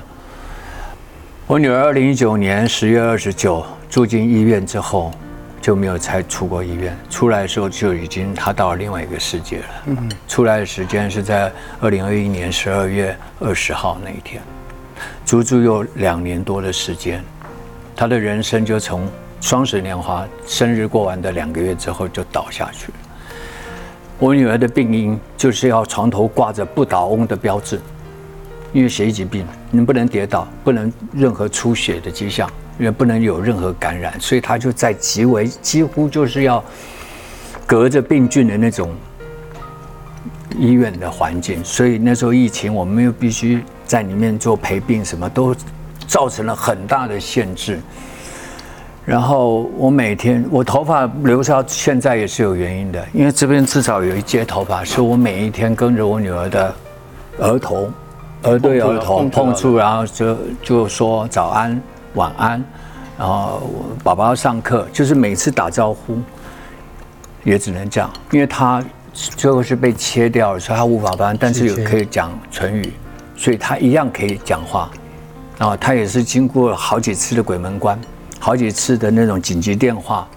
[1.48, 5.12] 我女儿二零一九年十月二十九住进医院之后。
[5.63, 9.65] 就没有再出过医院，出来的时候就已经他到了另外一个世界了。
[9.86, 11.49] 嗯，出来的时间是在
[11.80, 14.43] 二零二一年十二月二十号那一天，
[15.23, 17.23] 足足有两年多的时间，
[17.95, 19.08] 他的人生就从
[19.39, 22.97] 双十年华生日过完的两个月之后就倒下去了。
[24.19, 27.80] 我女儿的病因就是要床头挂着不倒翁的标志，
[28.73, 32.52] 因为血液疾病，你不能跌倒，不能任何出血的迹象。
[32.80, 36.64] 因为不能有任何感染，所以他就在极为几乎就是要
[37.68, 38.92] 隔着病菌的那种
[40.58, 45.56] 医院的环境，所以那时候疫情，我们又必须在里面做陪病，什么都
[46.08, 47.80] 造成了很大的限制。
[49.06, 56.74] 然后我每天我头发留到现在也是有原因的，因为这边至少有一截头发是我每一天跟着我女儿的
[57.38, 57.92] 额头，
[58.44, 61.82] 额对额头碰触，然后就就说早安。
[62.13, 62.63] 晚安，
[63.17, 63.69] 然后
[64.04, 66.17] 宝宝要上课，就是每次打招呼
[67.43, 72.93] 也只能这样，因为他最后是被切掉了，所以他无法发，但是有可以讲唇语，
[73.36, 74.89] 所以他一样可以讲话。
[75.58, 77.99] 然后他也是经过了好几次的鬼门关，
[78.39, 80.28] 好几次的那种紧急电话，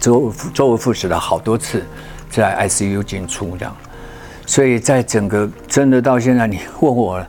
[0.00, 1.84] 周周而复始了好多次
[2.30, 3.76] 在 ICU 进出这样，
[4.46, 7.26] 所以在整个真的到现在，你问我，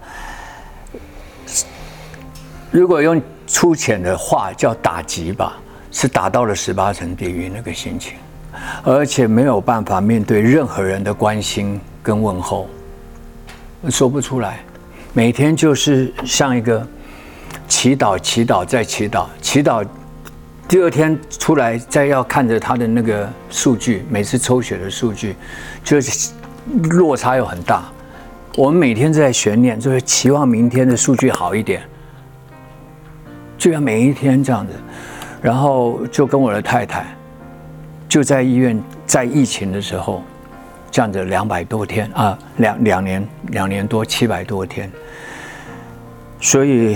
[2.71, 3.21] 如果用。
[3.47, 5.57] 粗浅的话叫打击吧，
[5.89, 8.13] 是打到了十八层地狱那个心情，
[8.83, 12.67] 而且没有办法面对任何人的关心跟问候，
[13.89, 14.59] 说不出来。
[15.13, 16.85] 每天就是像一个
[17.67, 19.83] 祈祷、祈祷再祈祷、祈祷，
[20.67, 25.35] 第二天出来再要看着他的那个数据，每次抽血的数据，
[25.83, 26.31] 就是
[26.89, 27.85] 落差又很大。
[28.55, 31.81] 我们每天在悬念，就是期望明天的数据好一点。
[33.57, 34.73] 就像每一天这样子，
[35.41, 37.05] 然后就跟我的太太，
[38.07, 40.21] 就在医院，在疫情的时候，
[40.91, 44.91] 这样子两百多天啊，两两年两年多七百多天，
[46.39, 46.95] 所以，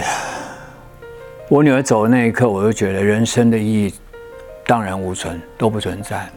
[1.49, 3.93] 我女儿走的那一刻，我就觉得人生的意义
[4.67, 6.29] 荡然无存，都不存在。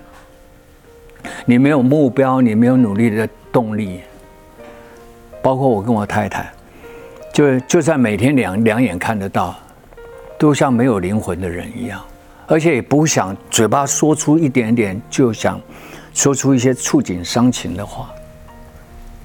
[1.45, 4.01] 你没有目标，你没有努力的动力，
[5.43, 6.51] 包括我跟我太太，
[7.33, 9.55] 就就在每天两两眼看得到。
[10.45, 12.05] 都像没有灵魂的人一样，
[12.47, 15.59] 而且也不想嘴巴说出一点点，就想
[16.13, 18.13] 说出一些触景伤情的话，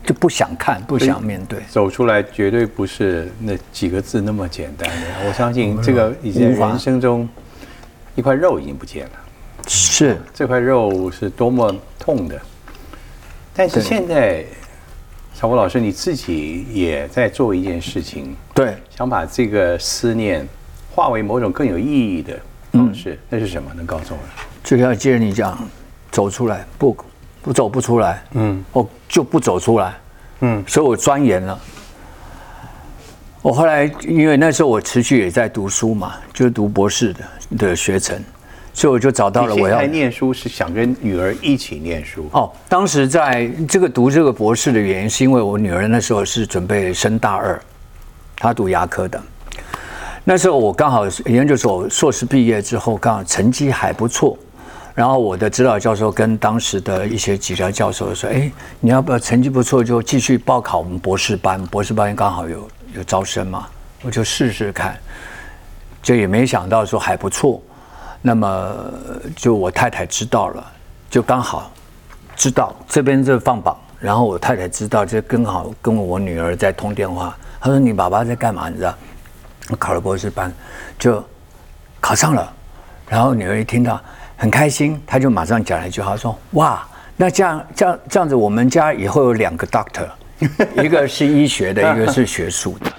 [0.05, 1.59] 就不想看，不想面对。
[1.69, 5.27] 走出来绝对不是那几个字那么简单的。
[5.27, 7.27] 我相信这个已经人生中
[8.15, 9.11] 一块肉已经不见了，
[9.67, 12.41] 是这块肉是多么痛的。
[13.53, 14.45] 但是现在，
[15.33, 20.47] 小波老师你自己也在做一件事情，对，想把这个思念。
[20.99, 22.37] 化为某种更有意义的
[22.73, 23.71] 方式，那是什么？
[23.73, 24.19] 能告诉我？
[24.65, 25.57] 就要接着你讲，
[26.11, 26.97] 走出来，不
[27.41, 29.93] 不走不出来，嗯，我就不走出来，
[30.41, 31.57] 嗯，所以我钻研了。
[33.41, 37.19] 我后来因为那时候我持续也在读书嘛，就是读博士的
[37.59, 38.21] 的学程，
[38.73, 42.27] 所以我就找到了我要念书是想跟女儿一起念书。
[42.33, 47.57] 哦，当时在这个读这个博士的原因，是因为我女儿那时候是准备升大二，
[48.35, 49.23] 她读牙科的。
[50.31, 54.37] 那时候我刚好研究所硕士毕业之后，刚好成绩还不错，
[54.93, 61.59] 然后我的指导教授跟当时的一些几家教授说：“哎，你要不要成绩不错就继续报考我们博士班？
[61.65, 63.65] 博士班刚好有有招生嘛，
[64.03, 64.95] 我就试试看。”
[66.03, 67.59] 就也没想到说还不错，
[68.21, 68.71] 那么
[69.35, 70.63] 就我太太知道了，
[71.09, 71.71] 就刚好
[72.35, 78.69] 知道这边就放榜，然后我太太知道就刚好跟我女儿在通电话，她说：“你爸爸在干嘛？
[78.69, 78.93] 你知道？”
[79.75, 80.53] 考了博士班，
[80.97, 81.23] 就
[81.99, 82.53] 考上了。
[83.07, 84.01] 然后女儿一听到
[84.37, 90.07] 很开心，她就马上讲了一句话说：“哇，那这样这样这样子，我们家以后有两个 doctor，
[90.83, 92.91] 一个是医学的，一个是学术的。”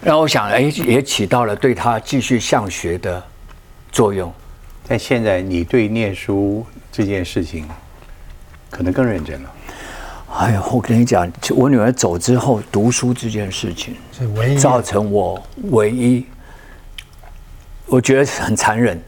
[0.00, 3.22] 然后我想，哎，也起到了对他继续向学的
[3.90, 4.32] 作用。
[4.88, 7.68] 但现在你对念书这件事情，
[8.68, 9.50] 可能更认真了。
[10.34, 13.94] 哎呀，我跟你讲，我女儿走之后，读书这件事情，
[14.34, 15.40] 唯一造成我
[15.70, 16.26] 唯一，
[17.86, 19.00] 我觉得很残忍，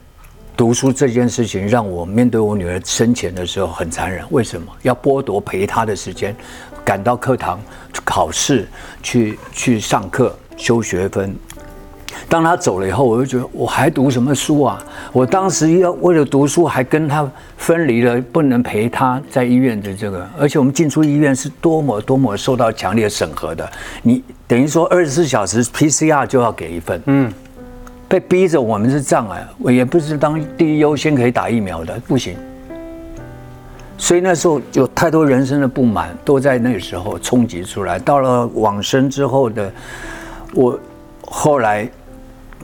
[0.55, 4.25] 读书这件事情让我面对我女儿生前的时候很残忍。
[4.31, 6.37] 为什么要剥夺陪她的时间？
[6.85, 7.59] 赶到课堂
[8.05, 8.69] 考试，
[9.03, 11.35] 去去上课修学分。
[12.29, 14.83] 当他走了以后，我就觉得我还读什么书啊？
[15.13, 20.29] 我当时要为了读书，还跟他分离了，不能陪他在医院的这个。
[20.37, 23.71] 而且我们进出医院是多么多么受到强烈审核的。
[24.03, 27.33] 你等于说二十四小时 PCR 就要给一份，嗯，
[28.09, 32.37] 被逼着我们是这样啊，我也不是当第一优先可以打疫苗的，不行。
[33.97, 37.97] 所以那时候有太多人生的不满，都在那个时候冲击出来。
[37.97, 39.73] 到了往生之后的
[40.53, 40.81] 我，
[41.23, 41.89] 后来。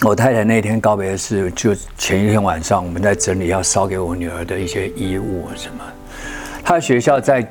[0.03, 5.85] 我太太那天告别式，就前一天晚上，我们在整理要烧给我女儿的一些衣物什么。
[6.65, 7.47] 她学校在，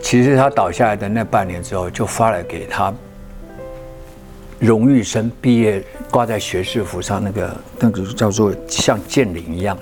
[0.00, 2.94] 其实她倒下来的那半年之后，就发了给她
[4.60, 9.76] 荣誉生毕业挂在学士服上那个那个叫做像剑领一样，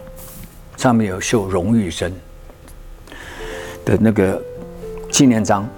[0.79, 2.11] 上面有绣荣誉生
[3.85, 4.43] 的那个
[5.11, 5.69] 纪念章。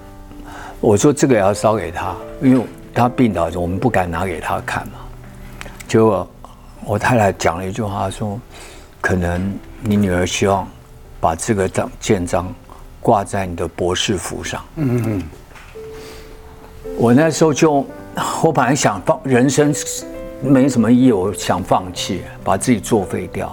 [0.79, 5.00] 我说这个也要烧给她，因为她病倒，我们不敢拿给她看嘛。
[5.90, 6.24] 结果，
[6.85, 8.40] 我太太讲了一句话，说
[9.03, 10.64] ：“可能你女儿希望
[11.18, 12.46] 把这个章建章
[13.00, 15.22] 挂在你的博士服上。”嗯嗯。
[16.96, 17.85] 我那时候就，
[18.40, 19.74] 我本来想放人生
[20.40, 23.53] 没什么意义，我想放弃，把自己作废掉。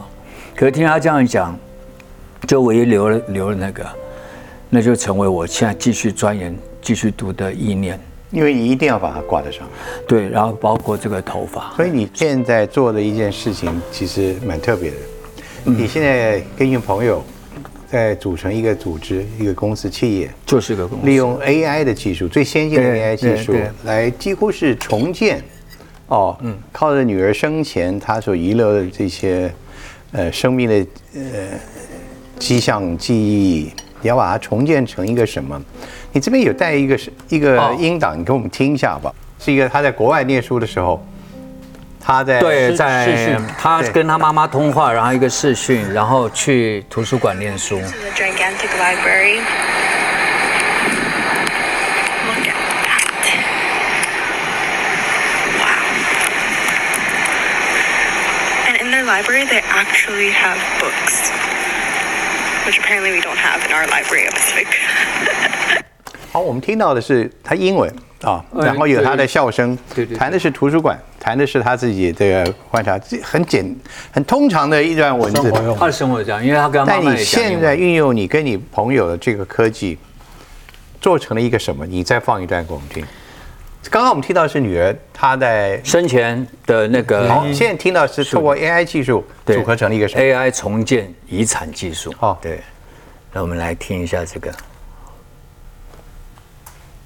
[0.55, 1.57] 可是听他这样讲，
[2.47, 3.83] 就唯一留了留了那个，
[4.69, 7.99] 那就成为我现在继续钻研、继续读的意念。
[8.31, 9.75] 因为你一定要把它挂在上面，
[10.07, 14.97] 对，然后包括这个头发，所以你现在做的一件事情其实蛮特别的。
[15.63, 17.23] 你现在跟一个朋友
[17.89, 25.41] 在组成一个组织、一个公司企业，就是个公司，利用 AI 的技术，最先进的 AI 技术来几乎是重建。
[26.07, 29.53] 哦，嗯，靠着女儿生前她所遗留的这些
[30.13, 31.21] 呃生命的呃
[32.39, 35.61] 迹象记忆，你要把它重建成一个什么？
[36.11, 39.13] 你这边有带一个是一个音档，你给我们听一下吧。
[39.39, 41.05] 是一个他在国外念书的时候，
[41.99, 47.79] 他在对在他跟他妈妈通话，然后一个视讯，然后去图书馆念书。
[59.07, 61.31] library they actually have books
[62.67, 64.67] which apparently we don't have in our library of Pacific
[66.33, 67.89] 好，我们听到的是他英文
[68.21, 69.77] 啊，然后有他的笑声，
[70.17, 73.63] 谈的是图书馆，谈的是他自己这个观察，很简、
[74.11, 75.51] 很通常的一段文字。
[75.79, 79.97] 他的生活这样，因为他跟但你现在运用你跟你朋友的这个科技，
[80.99, 81.85] 做成了一个什么？
[81.85, 83.05] 你再放一段给我们听。
[83.89, 92.13] 刚刚我们听到是女儿她在生前的那个，好，现在听到是通过 AI 技术组合成了一个 AI 重建遗产技术。
[92.19, 92.61] 哦，对，
[93.33, 94.53] 那我们来听一下这个。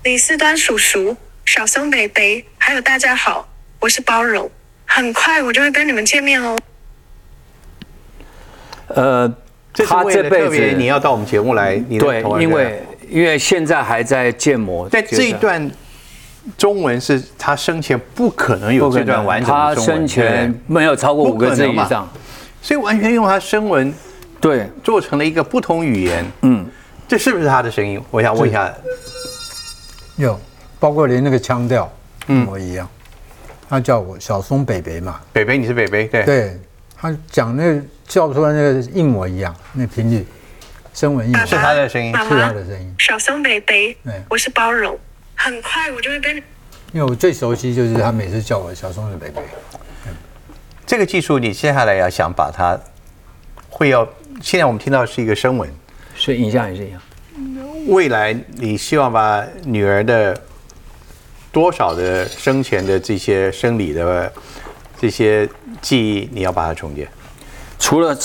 [0.03, 1.15] 李四端叔叔、
[1.45, 3.47] 小松北北，还有大家好，
[3.79, 4.49] 我是包容。
[4.85, 6.59] 很快我就会跟你们见面哦。
[8.87, 9.33] 呃，
[9.73, 14.89] 他这辈子你要到我们节目来，对，因为因为现在还在建模。
[14.89, 15.71] 在这一段
[16.57, 22.09] 中文是他生前不可能有这段完整的中文，他生前没有超过五个字以上，
[22.61, 23.93] 所以完全用他声纹
[24.39, 26.25] 对做成了一个不同语言。
[26.41, 26.65] 嗯，
[27.07, 28.01] 这是不是他的声音？
[28.09, 28.73] 我想问一下。
[30.17, 30.39] 有，
[30.79, 31.91] 包括连那个腔调
[32.27, 32.87] 一模一样。
[33.69, 36.23] 他叫我小松北北嘛，北北你是北北，对。
[36.25, 36.59] 对，
[36.97, 40.25] 他讲那叫出来那个一模一样，那频率，
[40.93, 41.45] 声纹一模。
[41.45, 42.95] 是他的声音，是他的声音。
[42.99, 44.99] 小松北北，对，我是包容，
[45.43, 46.43] 很快我就会跟你。
[46.93, 49.41] 因为我最熟悉就是他每次叫我小松的北北。
[50.85, 52.77] 这个技术你接下来要想把它，
[53.69, 54.07] 会要
[54.41, 55.67] 现在我们听到是一个声纹，
[56.15, 57.01] 是影像也是一样。
[57.87, 60.39] 未来你希望把女儿的
[61.51, 64.31] 多少的生前的这些生理的
[64.99, 65.49] 这些
[65.81, 67.07] 记忆，你要把它重建？
[67.79, 68.15] 除了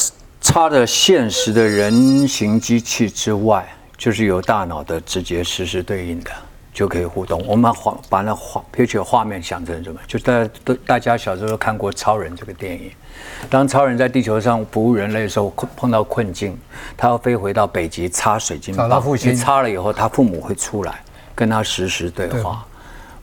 [0.42, 6.30] 插着现实的人形机器之外，就是有大脑的直接实时对应的。
[6.76, 7.42] 就可以互动。
[7.46, 9.98] 我们画把那画，picture 画面想成什么？
[10.06, 12.90] 就大家都大家小时候看过《超人》这个电影。
[13.48, 16.54] 当超人在地球上服务人类的时候，碰碰到困境，
[16.94, 19.02] 他要飞回到北极擦水晶棒。
[19.22, 21.00] 你插了以后，他父母会出来
[21.34, 22.62] 跟他实时对话。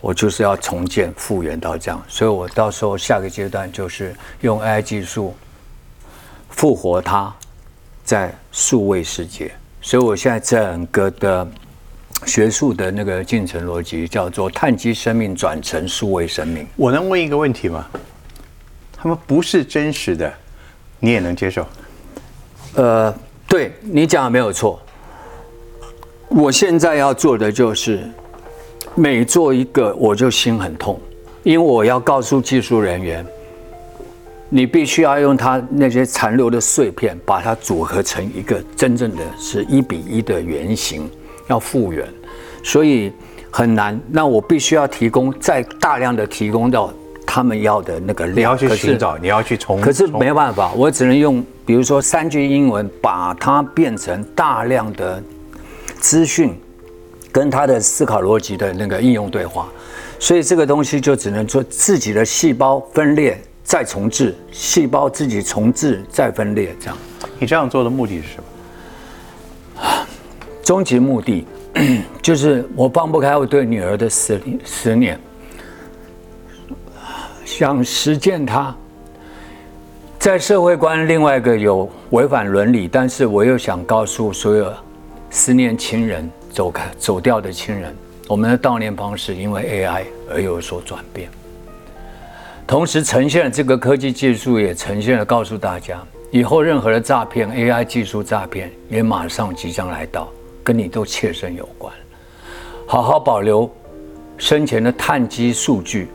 [0.01, 5.35] 我就是要重建复原到这样，所以我到时候下个阶段就是用 AI 技术
[6.49, 7.31] 复活他，
[8.03, 9.51] 在数位世界。
[9.79, 11.47] 所以我现在整个的。
[12.25, 16.65] 学术的那个进程逻辑叫做碳基生命转成数位生命。
[16.75, 17.87] 我能问一个问题吗？
[18.95, 20.33] 他们不是真实的，
[20.99, 21.65] 你也能接受？
[22.75, 23.13] 呃，
[23.47, 24.81] 对你讲的没有错。
[26.29, 28.09] 我现在要做的就是，
[28.95, 30.99] 每做一个我就心很痛，
[31.43, 33.23] 因为我要告诉技术人员，
[34.49, 41.07] 你必须要用它那些残留的碎片，把它组合成一个真正的是一比一的原型，
[41.47, 42.07] 要复原，
[42.63, 43.11] 所以
[43.51, 43.99] 很难。
[44.09, 46.93] 那我必须要提供再大量的提供到
[47.25, 48.37] 他们要的那个量。
[48.37, 55.21] 你要去寻找，你要去重，可是没办法，我只能用，比如说三句英文，把它变成大量的。
[55.99, 56.53] 资讯
[57.31, 59.69] 跟他的思考逻辑的那个应用对话，
[60.19, 66.97] 所以这个东西就只能做自己的细胞分裂再重置，细胞自己重置再分裂这样。
[67.39, 68.43] 你这样做的目的是什么？
[70.63, 71.45] 终极目的
[72.23, 75.19] 就是我放不开我对女儿的思思念，
[77.43, 78.75] 想实践它。
[80.17, 84.73] 在社会观另外一个有违反伦理，但是我又想告诉所有。
[85.29, 87.93] 思念亲人走开走掉的亲人，
[88.27, 91.27] 我们的悼念方式因为 AI 而有所转变，
[92.67, 95.99] 同时呈现了这个科技技术，也呈现了告诉大家，
[96.29, 100.31] 以后任何的诈骗 AI 技术诈骗也马上即将来到，
[100.63, 101.93] 跟你都切身有关。
[102.85, 103.69] 好好保留
[104.37, 106.07] 生前的碳基数据，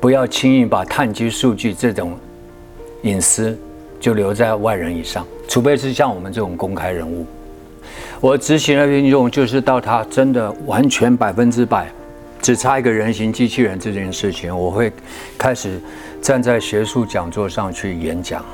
[0.00, 2.16] 不要轻易把碳基数据这种
[3.02, 3.58] 隐私
[3.98, 7.26] 就留在外人以上，除非是像我们这种公开人物。
[8.20, 11.90] 我执行的运用就是到他真的完全百分之百，
[12.40, 14.90] 只差一个人形机器人这件事情，我会
[15.36, 15.80] 开始
[16.22, 18.44] 站在学术讲座上去演讲，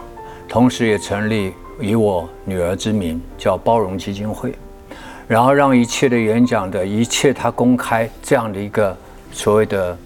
[0.49, 4.53] 同时也成立以我女儿之名叫包容基金会，
[5.31, 8.97] 然后让一切的演讲的一切他公开这样的一个
[9.31, 9.97] 所谓的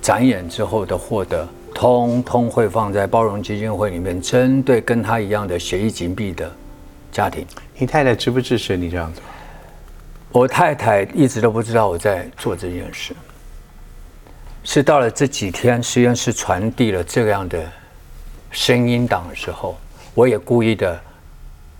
[0.00, 6.48] 展演之后的获得，通通会放在包容基金会里面，针对跟他一样的血液紧闭的
[7.10, 7.44] 家庭。
[7.76, 9.20] 你太太支不支持你这样做？
[10.30, 13.16] 我太太一直都不知道我在做这件事，
[14.62, 17.60] 是到了这几天实验室传递了这样的
[18.52, 19.76] 声音档的时候，
[20.14, 21.00] 我也故意的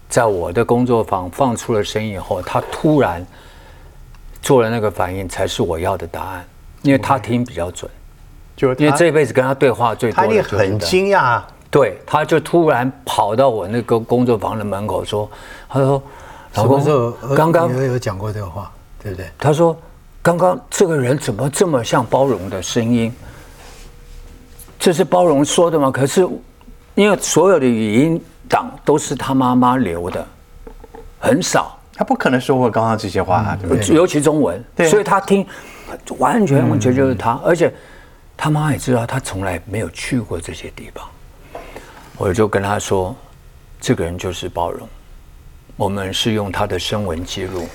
[0.09, 3.25] 在我的工作坊放出了声音以后，他突然
[4.41, 6.45] 做了那个反应，才是我要的答案，
[6.83, 7.91] 因为他听比较准，
[8.57, 11.43] 就因为这辈子跟他对话最多，他也很惊讶。
[11.69, 15.29] 对，他就突然跑到我那个工作坊的门口说
[15.69, 16.03] ：“他说，
[16.55, 16.83] 老公，
[17.35, 19.77] 刚刚有有讲过这个话，对不对？”他说
[20.23, 23.13] ：“刚刚这个人怎么这么像包容的声音？
[24.79, 25.91] 这是包容说的吗？
[25.91, 26.27] 可是，
[26.95, 30.27] 因为所有的语音档都是他妈妈留的，
[31.19, 33.95] 很少，他不可能说过刚刚这些话，对不对？
[33.95, 35.47] 尤其中文，所以他听
[36.19, 37.73] 完全完全就是他，而且
[38.37, 41.07] 他妈也知道他从来没有去过这些地方。”
[42.19, 43.15] 我就跟他说
[43.79, 44.89] ：“这个人就是包容，
[45.77, 47.69] 我们是用他的声纹记录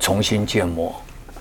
[0.00, 0.92] 重新建模，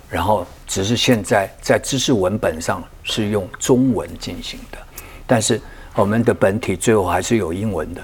[0.08, 4.78] 然后只是现在在知识文本上是用中文进行的，
[5.26, 5.60] 但是
[5.96, 8.02] 我们的本体最后还是有英文的。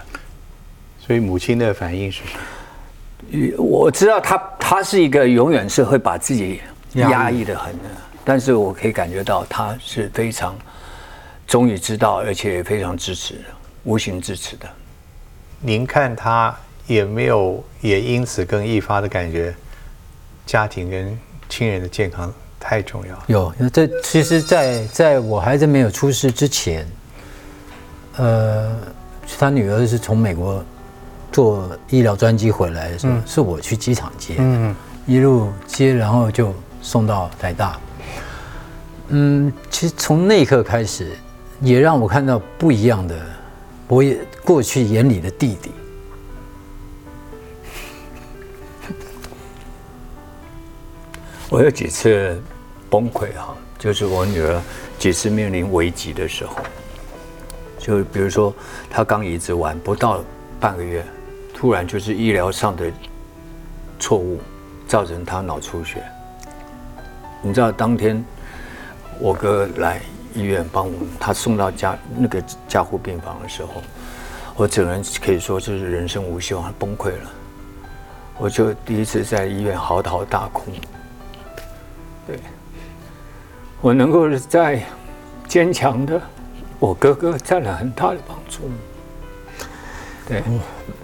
[1.08, 3.64] 所以母亲的反应是什么？
[3.64, 6.60] 我知道她，她是一个永远是会把自己
[6.94, 7.86] 压抑的很的，
[8.26, 10.56] 但是我可以感觉到她是非常
[11.48, 13.36] 终于知道，而且也非常支持。”
[13.86, 14.68] 无形支持的，
[15.62, 16.54] 您看她
[16.88, 19.56] 也没有也因此更易发的感觉，
[20.46, 21.18] 家庭跟
[21.48, 23.24] 亲人的健康太重要。
[23.28, 26.86] 有，这其实，在在我孩子没有出事之前，
[28.18, 28.78] 呃，
[29.40, 30.62] 他女儿是从美国
[31.32, 37.80] 坐医疗专机回来的时候，是我去机场接，嗯，一路接，然后就送到台大。
[39.10, 41.12] 嗯，其实从那一刻开始，
[41.62, 43.16] 也让我看到不一样的。
[43.88, 45.72] 我也过去眼里的弟弟，
[51.50, 52.42] 我有几次
[52.90, 54.62] 崩溃哈，就是我女儿
[55.00, 56.58] 几次面临危机的时候，
[57.80, 58.54] 就比如说
[58.90, 60.22] 她刚移植完不到
[60.60, 61.06] 半个月，
[61.58, 62.86] 突然就是医疗上的
[63.98, 64.40] 错误
[64.88, 66.04] 造成他脑出血。
[67.42, 68.24] 你知道当天
[69.20, 70.00] 我哥来。
[70.36, 73.82] 医院帮我，他送到家那个加护病房的时候，
[74.56, 77.32] 我整个人可以说是人生无希望，崩溃了。
[78.38, 80.72] 我就第一次在医院嚎啕大哭。
[82.28, 82.40] 对，
[83.82, 84.84] 我能够在
[85.48, 86.22] 坚强的，
[86.78, 88.70] 我哥哥占了很大的帮助。
[90.28, 90.44] 对，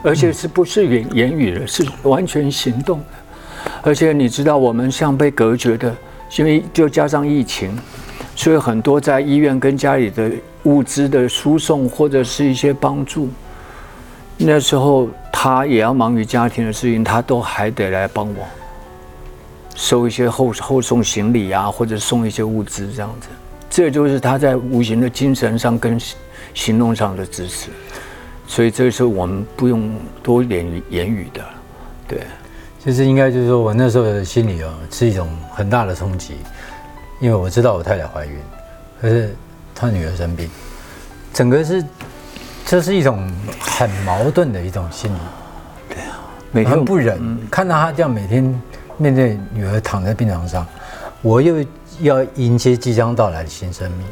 [0.04, 3.06] 而且是不是言言语的，是完全行动的。
[3.82, 5.96] 而且你知道，我们像被隔绝的，
[6.38, 7.78] 因为就加上疫情。
[8.36, 10.32] 所以很多在医院跟家里的
[10.64, 13.30] 物资的输送或者是一些帮助，
[14.38, 18.46] 那时候他也要忙于家庭的事情，他都还得来帮我
[19.76, 23.28] 收一些后后送行李啊，或者送一些物资这样子。
[23.70, 25.98] 这就是他在无形的精神上跟
[26.56, 27.70] 行动上的支持。
[28.54, 29.92] 所以这个时候我们不用
[30.22, 31.44] 多点言语的，
[32.08, 32.22] 对。
[32.84, 36.36] 其实应该就是说我那时候的心里啊，是一种很大的冲击，
[37.20, 38.38] 因为我知道我太太怀孕，
[39.02, 39.34] 可是
[39.74, 40.48] 她女儿生病，
[41.34, 41.84] 整个是
[42.64, 43.28] 这是一种
[43.60, 45.18] 很矛盾的一种心理。
[45.90, 46.20] 对啊，
[46.52, 48.62] 每天不忍看到她这样每天
[48.98, 50.64] 面对女儿躺在病床上，
[51.24, 51.56] 我又
[52.02, 54.06] 要迎接即将到来的新生命。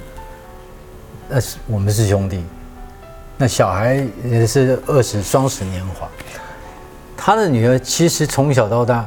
[1.29, 2.43] 那是我们是兄弟，
[3.41, 6.07] 那小孩也是二十双十年华。
[7.17, 9.03] 他的女儿其实从小到大，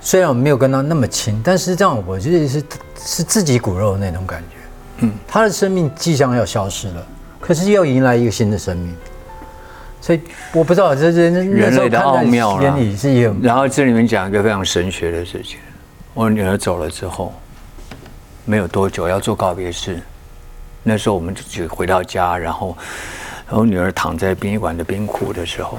[0.00, 2.62] 虽然我没有跟他那么亲，但是这样我觉得是
[3.04, 4.56] 是自己骨肉那种感觉。
[4.98, 7.04] 嗯，他的生命即将要消失了，
[7.40, 8.94] 可是又迎来一个新的生命，
[10.00, 10.20] 所以
[10.52, 13.34] 我不知道这这人类的奥妙眼里是有。
[13.42, 15.58] 然后这里面讲一个非常神学的事情：
[16.14, 17.34] 我女儿走了之后，
[18.44, 20.00] 没有多久要做告别式，
[20.84, 22.78] 那时候我们就回到家，然后
[23.52, 25.78] 然后女儿躺在殡仪馆的冰库的时候。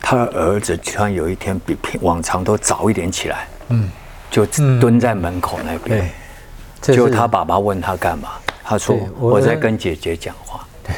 [0.00, 3.88] 她的儿子突然有一天比平往常都早一点起来，嗯，
[4.32, 4.44] 就
[4.80, 6.10] 蹲在门口那边，
[6.80, 8.30] 就他爸爸问他干嘛，
[8.64, 10.66] 他说我在跟姐姐讲话。
[10.82, 10.92] 对，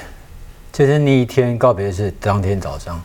[0.72, 2.98] 就是那一天告别是当天早上，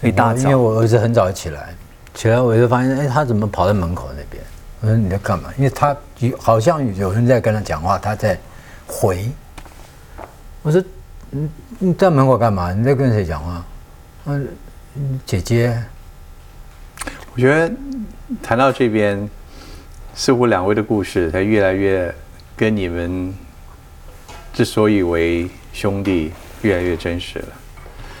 [0.00, 1.74] 一大早，因为我儿子很早起来，
[2.14, 4.40] 起来我就发现，哎，他怎么跑在门口那边？
[4.80, 5.50] 我说你在干嘛？
[5.58, 5.94] 因为他
[6.38, 8.38] 好像有人在跟他讲话，他在
[8.86, 9.28] 回。
[10.62, 10.80] 我说，
[11.30, 12.72] 你你在门口干嘛？
[12.72, 13.64] 你在跟谁讲话？
[14.26, 14.48] 嗯。
[15.24, 15.80] 姐姐，
[17.32, 17.72] 我觉得
[18.42, 19.30] 谈到这边，
[20.16, 22.12] 似乎两位的故事才越来越
[22.56, 23.32] 跟你们
[24.52, 27.48] 之所以为兄弟越来越真实了。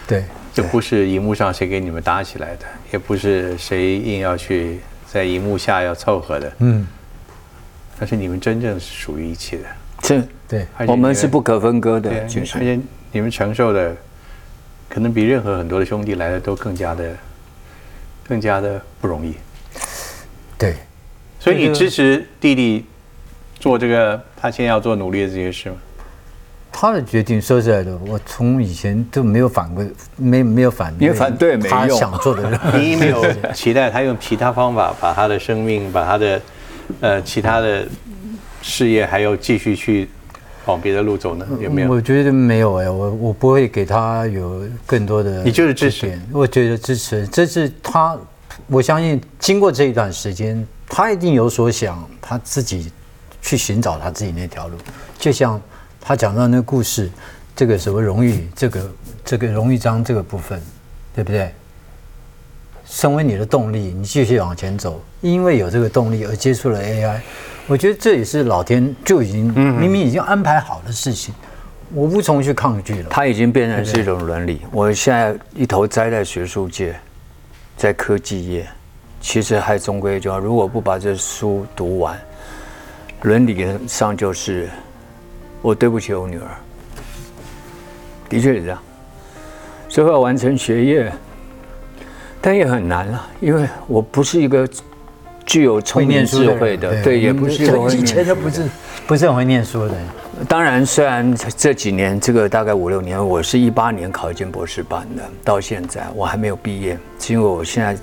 [0.06, 6.52] 对，这不是荧幕上谁给你们搭起来的，也不是谁硬要去在荧幕下要凑合的。
[6.60, 6.86] 嗯，
[7.98, 9.64] 但是你们真正是属于一起的。
[10.02, 12.10] 是，对，我们是不可分割的。
[12.10, 12.80] 而且
[13.12, 13.96] 你们承受的。
[14.92, 17.14] 可能比任何很多的兄弟来的都更加的，
[18.26, 19.34] 更加的不容易。
[20.58, 20.74] 对，
[21.38, 22.84] 所以你支持弟弟
[23.60, 25.76] 做这个他现在要做努力的这些事吗？
[26.72, 29.84] 他的决定，说实在的，我从以前都没有反过，
[30.16, 33.24] 没没有反，没有反对，他想做的， 你没有
[33.54, 36.42] 期待他用其他方法把他的生命，把他的
[37.00, 37.86] 呃其他的
[38.62, 40.08] 事业还要继续去。
[40.66, 41.46] 往别的路走呢？
[41.58, 41.90] 有没有？
[41.90, 45.42] 我觉得没有哎，我我不会给他有更多的。
[45.42, 46.16] 你就是支持？
[46.30, 48.16] 我觉得支持，这是他，
[48.66, 52.92] 我相信经过这一段时间，他一定有所想，他自己
[53.40, 54.76] 去寻找他自己那条路。
[55.18, 55.60] 就像
[55.98, 57.10] 他讲到那个故事，
[57.56, 58.90] 这个什么荣誉，这个
[59.24, 60.60] 这个荣誉章这个部分，
[61.14, 61.52] 对不对？
[62.84, 67.18] 身为你的动力，你继续往前走，因为有这个动力而接触了 AI。
[67.70, 71.32] 我觉得这也是老天就已经明明已经安排好的事情，
[71.94, 73.08] 我无从去抗拒了。
[73.08, 74.62] 它已经变成是一种伦理。
[74.72, 76.98] 我现在一头栽在学术界，
[77.76, 78.66] 在科技业，
[79.20, 82.18] 其实还终归就如果不把这书读完，
[83.22, 84.68] 伦理上就是
[85.62, 86.48] 我对不起我女儿。
[88.28, 88.82] 的确是这样，
[89.88, 91.12] 最后要完成学业，
[92.40, 94.68] 但也很难了，因为我不是一个。
[95.50, 97.64] 具有聪明智慧的，对，也不是
[97.96, 98.68] 以前都不是
[99.04, 99.94] 不是很会念书的。
[100.48, 107.96] 当然，虽然这几年这个大概五六年，我是一八年考进博士班的，到现在我还没有毕业，是因为我现在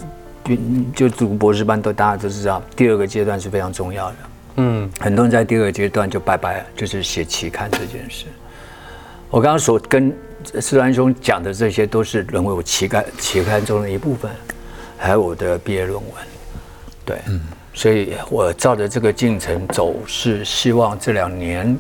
[0.94, 4.16] 就就读博士班，都大家都知道，第二个阶段是非常重要的。
[4.58, 8.26] 嗯，很多人在第二个阶段就拜拜了，就是写期刊这件事。
[9.30, 10.14] 我刚刚所跟
[10.60, 14.30] 施兰兄讲的这些，都是沦为我期刊期刊中的一部分，
[14.98, 16.37] 还有我的毕业论文。
[17.08, 17.40] 对，嗯，
[17.74, 21.76] 所以我照着这个进程走，是希望这两年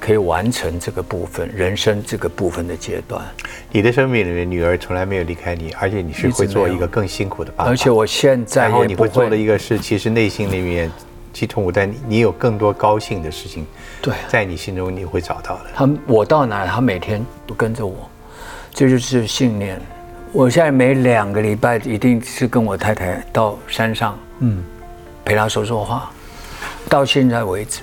[0.00, 3.24] 可以完成这个部分人生这个部分的阶段。
[3.70, 7.70] 你的生命里面，女儿从来没有离开你，而且你是会做一个更辛苦的爸爸。
[7.70, 10.90] 而且我现在，然后你会做的一个是，其实内心里面，
[11.32, 13.64] 其实我在你，你有更多高兴的事情。
[14.02, 15.66] 对，在你心中你会找到的。
[15.74, 18.10] 他，我到哪，他每天都跟着我，
[18.74, 19.80] 这就是信念。
[20.32, 24.18] 我现在每两个礼拜一定是跟我太太到山上。
[24.40, 24.62] 嗯，
[25.24, 26.10] 陪他说说话，
[26.88, 27.82] 到现在为止，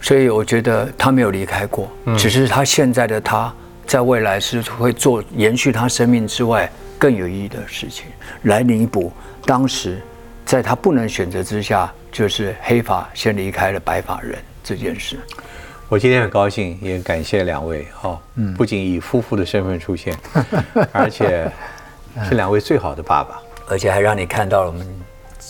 [0.00, 3.52] 所以我觉得他没有离开过，只是他现在的他
[3.86, 8.06] 在未来是会做延续他生命之外更有意义的事情，
[8.42, 9.12] 来弥补
[9.44, 10.00] 当时
[10.44, 15.18] 在他不能选择之下，就是黑发先离开了白发人这件事。
[15.88, 18.18] 我今天很高兴，也感谢两位哦，
[18.56, 20.16] 不仅以夫妇的身份出现，
[20.90, 21.50] 而且
[22.26, 23.38] 是两位最好的爸爸，
[23.68, 24.86] 而且还让你看到了我们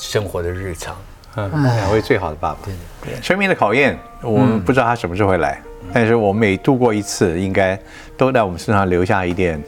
[0.01, 0.97] 生活的日常。
[1.35, 2.59] 嗯，两位最好的爸爸。
[2.65, 5.61] 对对，生命的考验，我们不知道他什么时候会来，
[5.93, 7.79] 但是我们每度过一次，应该
[8.17, 9.63] 都在我们身上留下一点，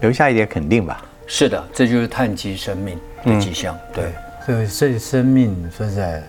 [0.00, 1.04] 留下一点肯定吧。
[1.26, 3.78] 是的，这就是探及生命的迹象。
[3.92, 4.12] 对，
[4.44, 6.20] 所以所以生命说实在，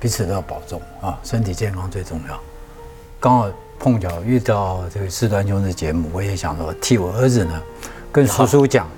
[0.00, 2.40] 彼此都要保重啊，身体健康最重要。
[3.20, 3.48] 刚好
[3.78, 7.62] 碰巧遇到这个四端兄的节目，我也想说替我儿子呢，
[8.10, 8.88] 跟叔叔讲，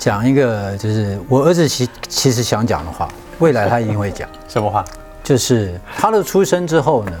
[0.00, 3.06] 讲一个就是我儿子其其实想讲的话。
[3.38, 4.82] 未来他一定会讲 什么话？
[5.22, 7.12] 就是他的出生之后呢，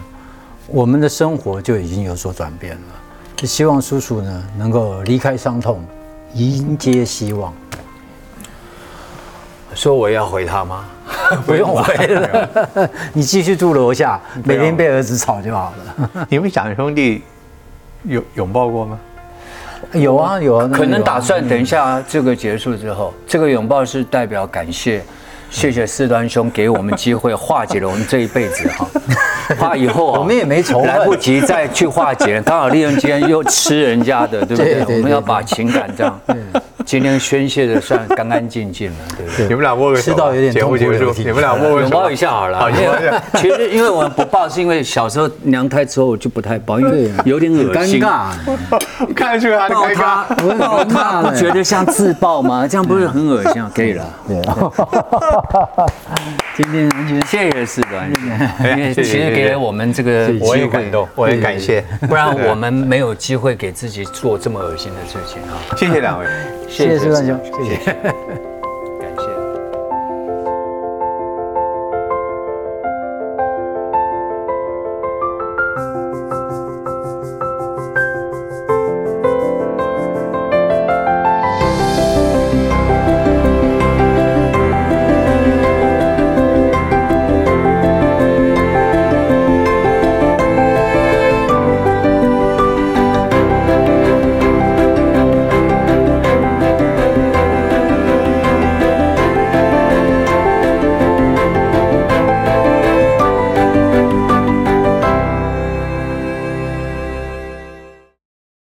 [0.66, 2.82] 我们的生活就已经有所转变了。
[3.36, 5.84] 就希望叔叔呢能够离开伤痛，
[6.34, 7.52] 迎接希望。
[9.74, 10.86] 说我要回他吗？
[11.46, 12.50] 不用回了，
[13.12, 16.26] 你继续住楼下，每天被儿子吵就好了。
[16.30, 17.22] 你们两兄弟
[18.04, 18.98] 有拥抱过吗？
[19.92, 25.02] 有啊有啊，可能打算等一下这个结束之后，这个拥抱是代表感谢。
[25.50, 28.86] 谢谢四端兄给我们机会化解了我们这一辈子哈，
[29.58, 34.96] 怕以后我们也没仇来不及再去化解，刚好利用今天又吃人家的，对不对？
[34.96, 36.20] 我们要把情感这样。
[36.86, 39.48] 今天宣泄的算干干净净了，对不对？
[39.48, 40.76] 你们俩握个手，吃到有点痛苦。
[40.76, 40.84] 你
[41.30, 42.58] 们俩握个手，抱一下好了。
[42.58, 42.70] 好，
[43.36, 48.00] 其实因为我们不抱，是因为小时候娘胎之后就不太抱，因为 有点恶心。
[48.00, 50.24] 尴尬，看得出来抱他，
[50.58, 52.66] 抱他，不觉得像自爆吗？
[52.66, 53.62] 这样不是很恶心？
[53.74, 54.04] 可以了。
[54.26, 54.40] 对。
[56.56, 56.90] 今天
[57.26, 58.10] 谢谢四端，
[58.76, 65.56] 因为其实给了我们这个我也感动，我也感谢，不然我们没有机会给自己做这么恶心的事情啊！
[65.76, 66.26] 谢谢两位。
[66.80, 68.49] 谢谢四万兄，谢谢。